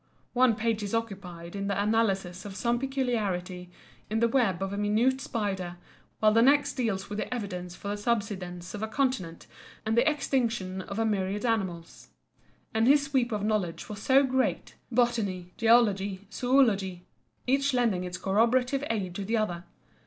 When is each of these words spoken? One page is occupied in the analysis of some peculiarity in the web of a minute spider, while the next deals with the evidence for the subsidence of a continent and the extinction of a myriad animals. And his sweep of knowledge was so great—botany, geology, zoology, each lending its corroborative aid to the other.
One 0.33 0.55
page 0.55 0.81
is 0.81 0.95
occupied 0.95 1.55
in 1.55 1.67
the 1.67 1.79
analysis 1.79 2.43
of 2.43 2.55
some 2.55 2.79
peculiarity 2.79 3.69
in 4.09 4.19
the 4.19 4.27
web 4.27 4.63
of 4.63 4.73
a 4.73 4.77
minute 4.79 5.21
spider, 5.21 5.77
while 6.19 6.33
the 6.33 6.41
next 6.41 6.73
deals 6.73 7.07
with 7.07 7.19
the 7.19 7.31
evidence 7.31 7.75
for 7.75 7.89
the 7.89 7.97
subsidence 7.97 8.73
of 8.73 8.81
a 8.81 8.87
continent 8.87 9.45
and 9.85 9.95
the 9.95 10.09
extinction 10.09 10.81
of 10.81 10.97
a 10.97 11.05
myriad 11.05 11.45
animals. 11.45 12.07
And 12.73 12.87
his 12.87 13.03
sweep 13.05 13.31
of 13.31 13.43
knowledge 13.43 13.89
was 13.89 14.01
so 14.01 14.23
great—botany, 14.23 15.53
geology, 15.55 16.27
zoology, 16.33 17.05
each 17.45 17.71
lending 17.71 18.03
its 18.03 18.17
corroborative 18.17 18.83
aid 18.89 19.13
to 19.13 19.23
the 19.23 19.37
other. 19.37 19.65